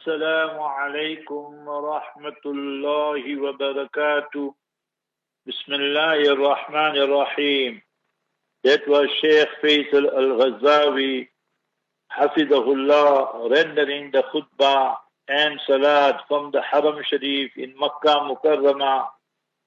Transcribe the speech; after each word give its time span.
السلام 0.00 0.60
عليكم 0.60 1.68
ورحمة 1.68 2.42
الله 2.46 3.42
وبركاته 3.42 4.54
بسم 5.46 5.74
الله 5.74 6.18
الرحمن 6.34 6.96
الرحيم 6.96 7.82
That 8.62 8.86
was 8.86 9.08
Sheikh 9.20 9.48
Faisal 9.60 10.06
Al-Ghazawi 10.06 11.26
Hafidahullah 12.14 13.50
rendering 13.50 14.12
the 14.12 14.22
khutbah 14.30 14.98
and 15.26 15.58
salat 15.66 16.20
from 16.28 16.52
the 16.52 16.62
Haram 16.62 17.02
Sharif 17.02 17.50
in 17.56 17.74
Makkah 17.80 18.22
Mukarramah. 18.30 19.06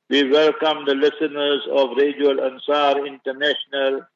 We 0.09 0.31
welcome 0.31 0.85
the 0.85 0.95
listeners 0.95 1.67
of 1.69 1.97
Radio 1.97 2.31
Al-Ansar 2.31 3.05
International, 3.05 4.07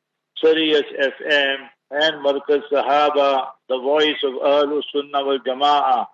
Sirius 0.41 0.87
FM 0.95 1.74
and 1.91 2.25
Markaz 2.25 2.61
Sahaba, 2.71 3.47
the 3.69 3.77
voice 3.77 4.21
of 4.23 4.33
Ahlul 4.33 4.81
Sunnah 4.91 5.25
wal 5.25 5.39
Jama'ah. 5.39 6.07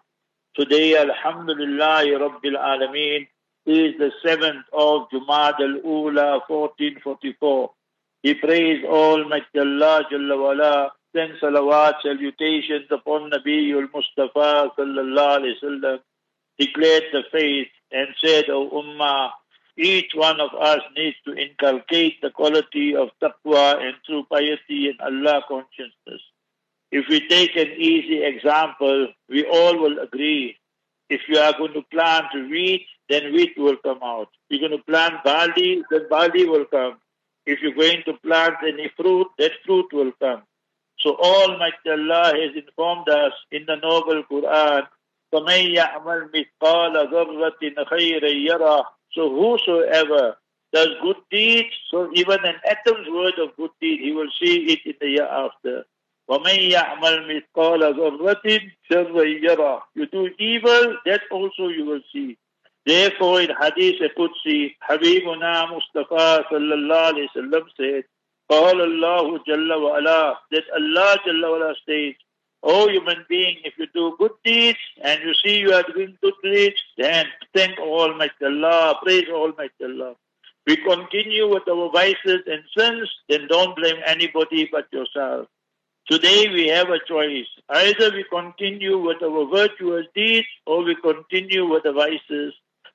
Today, 0.56 0.98
Alhamdulillah 0.98 2.04
Rabbil 2.06 2.58
Alameen, 2.58 3.28
is 3.66 3.94
the 3.98 4.12
7th 4.26 4.64
of 4.74 5.08
Jumad 5.10 5.60
al-Ula 5.60 6.42
1444. 6.48 7.72
He 8.24 8.34
prays 8.36 8.84
Almighty 8.84 9.60
Allah 9.60 10.04
Jalla 10.12 10.42
wala, 10.42 10.92
send 11.16 11.34
salawat, 11.42 12.02
salutations 12.04 12.88
upon 12.92 13.32
Nabiul 13.32 13.88
Mustafa 13.94 14.72
sallallahu 14.78 15.40
alayhi 15.40 15.54
wasallam, 15.64 16.00
declared 16.60 17.04
the 17.14 17.24
faith 17.32 17.68
and 17.92 18.08
said, 18.24 18.50
O 18.50 18.70
Ummah, 18.70 19.32
each 19.77 20.13
one 20.15 20.41
of 20.41 20.51
us 20.59 20.81
needs 20.97 21.17
to 21.27 21.35
inculcate 21.35 22.21
the 22.23 22.31
quality 22.31 22.97
of 22.97 23.11
taqwa 23.23 23.83
and 23.83 23.95
true 24.07 24.25
piety 24.31 24.89
and 24.89 25.01
Allah 25.01 25.43
consciousness. 25.47 26.23
If 26.91 27.09
we 27.09 27.27
take 27.29 27.57
an 27.57 27.73
easy 27.77 28.23
example, 28.23 29.09
we 29.29 29.45
all 29.45 29.79
will 29.79 29.99
agree. 29.99 30.57
If 31.11 31.23
you 31.29 31.39
are 31.39 31.53
going 31.59 31.75
to 31.75 31.83
plant 31.83 32.27
wheat, 32.51 32.87
then 33.09 33.33
wheat 33.33 33.55
will 33.59 33.77
come 33.77 34.01
out. 34.03 34.29
If 34.49 34.61
you're 34.61 34.69
going 34.69 34.81
to 34.81 34.85
plant 34.85 35.23
barley, 35.23 35.83
then 35.91 36.09
barley 36.09 36.47
will 36.47 36.65
come. 36.65 36.99
If 37.45 37.61
you're 37.61 37.75
going 37.75 38.03
to 38.07 38.15
plant 38.15 38.57
any 38.67 38.91
fruit, 38.97 39.29
that 39.39 39.53
fruit 39.65 39.93
will 39.93 40.13
come. 40.21 40.43
So 40.99 41.17
Almighty 41.17 41.91
Allah 41.91 42.33
has 42.35 42.57
informed 42.57 43.09
us 43.09 43.33
in 43.53 43.67
the 43.67 43.77
noble 43.77 44.23
Quran, 44.31 44.87
فَمَن 45.33 45.77
يَعْمَلْ 45.77 46.31
مِثْقَالَ 46.33 47.11
ذَرَّةٍ 47.13 47.85
خَيْرًا 47.85 48.31
يَرَهُ 48.31 48.85
So 49.13 49.31
whosoever 49.31 50.37
does 50.73 50.89
good 51.03 51.17
deeds, 51.31 51.75
so 51.91 52.11
even 52.15 52.39
an 52.45 52.57
atom's 52.69 53.09
worth 53.11 53.39
of 53.39 53.57
good 53.57 53.71
deed, 53.81 54.01
he 54.01 54.13
will 54.13 54.31
see 54.41 54.73
it 54.73 54.81
in 54.85 54.95
the 55.01 55.09
year 55.09 55.27
after. 55.27 55.85
وَمَن 56.29 56.71
يَعْمَلْ 56.73 57.17
مِثْقَالَ 57.31 57.81
ذَرَّةٍ 57.95 58.61
شَرًّا 58.91 59.25
يَرَهُ 59.45 59.81
You 59.95 60.07
do 60.07 60.29
evil, 60.39 60.97
that 61.07 61.21
also 61.31 61.69
you 61.69 61.85
will 61.85 62.01
see. 62.13 62.37
Therefore, 62.85 63.41
in 63.43 63.51
Hadith 63.61 64.01
Qudsi, 64.19 64.75
Habibuna 64.89 65.69
Mustafa 65.71 66.45
sallallahu 66.51 67.13
alayhi 67.13 67.29
wasallam 67.35 67.63
said, 67.77 68.05
قال 68.51 68.81
الله 68.81 69.39
جل 69.45 69.73
وعلا 69.73 70.37
that 70.53 70.65
Allah 70.75 71.19
جل 71.27 71.45
وعلا 71.45 71.75
states, 71.83 72.21
O 72.64 72.88
human 72.88 73.26
being, 73.28 73.58
if 73.64 73.74
you 73.78 73.88
do 73.94 74.16
good 74.20 74.32
deeds 74.44 74.78
and 75.04 75.20
you 75.24 75.34
see 75.34 75.58
you 75.58 75.74
are 75.74 75.84
doing 75.84 76.18
good 76.22 76.34
deeds, 76.44 76.82
then 76.98 77.26
thank 77.56 77.80
Almighty 77.80 78.46
Allah, 78.46 79.00
praise 79.02 79.28
Almighty 79.30 79.84
Allah. 79.84 80.16
We 80.68 80.78
continue 80.78 81.50
with 81.50 81.68
our 81.68 81.90
vices 81.92 82.42
and 82.46 82.64
sins, 82.78 83.10
then 83.28 83.48
don't 83.48 83.76
blame 83.76 83.98
anybody 84.06 84.70
but 84.72 84.88
yourself. 84.94 85.48
Today 86.08 86.50
we 86.50 86.68
have 86.68 86.90
a 86.90 87.00
choice. 87.08 87.48
Either 87.70 88.12
we 88.12 88.26
continue 88.30 89.00
with 89.00 89.24
our 89.24 89.46
virtuous 89.48 90.06
deeds 90.14 90.48
or 90.68 90.84
we 90.84 90.96
continue 90.96 91.68
with 91.68 91.84
the 91.84 91.94
vices. 91.94 92.54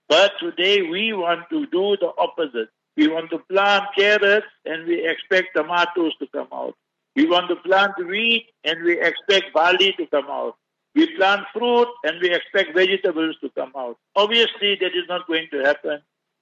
But 0.09 0.33
today 0.39 0.83
we 0.83 1.13
want 1.13 1.49
to 1.51 1.67
do 1.67 1.97
the 1.97 2.13
opposite. 2.19 2.69
We 2.97 3.09
want 3.09 3.31
to 3.31 3.39
plant 3.39 3.85
carrots 3.97 4.47
and 4.65 4.87
we 4.87 5.09
expect 5.09 5.57
tomatoes 5.57 6.15
to 6.21 6.27
come 6.29 6.49
out. 6.53 6.77
We 7.16 7.28
want 7.28 7.50
to 7.50 7.56
plant 7.58 7.94
wheat 7.98 8.48
and 8.64 8.84
we 8.84 9.00
expect 9.02 9.54
barley 9.54 9.94
to 9.98 10.06
come 10.08 10.28
out. 10.30 10.56
We 10.96 11.16
plant 11.16 11.46
fruit 11.54 11.88
and 12.04 12.22
we 12.22 12.34
expect 12.34 12.74
vegetables 12.76 13.36
to 13.42 13.50
come 13.50 13.72
out. 13.78 13.98
Obviously, 14.16 14.76
that 14.76 14.96
is 14.96 15.08
not 15.08 15.28
going 15.28 15.48
to 15.52 15.60
happen. 15.64 16.02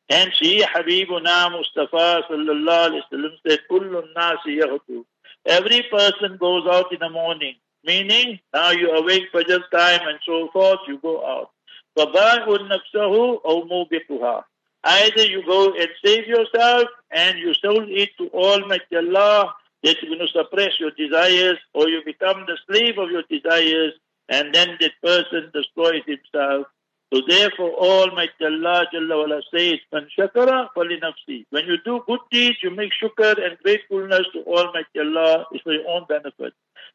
And 0.09 0.31
she, 0.33 0.63
Habibuna 0.63 1.51
Mustafa 1.51 2.23
sallallahu 2.29 2.89
alayhi 2.89 3.01
wa 3.11 3.17
sallam 3.17 3.31
said, 3.47 3.59
Kullun 3.69 4.05
nasi 4.15 4.57
yaghdu. 4.57 5.05
Every 5.45 5.83
person 5.83 6.37
goes 6.37 6.65
out 6.67 6.91
in 6.91 6.99
the 6.99 7.09
morning, 7.09 7.55
meaning 7.83 8.39
now 8.53 8.71
you 8.71 8.89
awake 8.91 9.25
for 9.31 9.43
just 9.43 9.65
time 9.71 10.07
and 10.07 10.19
so 10.25 10.49
forth, 10.51 10.79
you 10.87 10.97
go 10.99 11.25
out. 11.25 11.51
فَبَاءٌ 11.97 12.45
نَفْسَهُ 12.47 13.41
أَوْ 13.45 13.69
مُوبِقُهَا 13.69 14.43
Either 14.83 15.25
you 15.25 15.43
go 15.45 15.73
and 15.73 15.89
save 16.03 16.25
yourself 16.27 16.87
and 17.11 17.37
you 17.37 17.53
sold 17.53 17.89
it 17.89 18.09
to 18.17 18.29
Almighty 18.29 18.95
Allah 18.95 19.53
that 19.83 19.95
you're 20.01 20.15
going 20.15 20.27
to 20.27 20.33
suppress 20.33 20.79
your 20.79 20.91
desires 20.91 21.57
or 21.73 21.87
you 21.87 22.01
become 22.05 22.45
the 22.47 22.57
slave 22.67 22.97
of 22.97 23.09
your 23.11 23.23
desires 23.29 23.93
and 24.27 24.53
then 24.53 24.77
that 24.79 24.91
person 25.01 25.49
destroys 25.53 26.03
himself. 26.05 26.67
So 27.11 27.21
therefore 27.27 27.71
Almighty 27.71 28.45
Allah 28.45 28.85
Jalla 28.93 29.17
wala 29.17 29.41
says, 29.51 29.79
Man 29.91 30.07
shakara 30.17 30.67
fali 30.75 30.99
nafsi. 31.01 31.45
When 31.49 31.65
you 31.65 31.77
do 31.83 32.03
good 32.05 32.19
deeds, 32.29 32.57
you 32.61 32.69
make 32.69 32.91
shukr 33.01 33.43
and 33.43 33.57
gratefulness 33.63 34.27
to 34.33 34.43
Almighty 34.43 34.99
Allah 34.99 35.45
is 35.53 35.61
for 35.61 35.73
your 35.73 35.87
own 35.89 36.05
benefit. 36.07 36.53